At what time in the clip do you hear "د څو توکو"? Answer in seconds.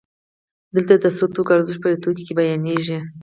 1.03-1.51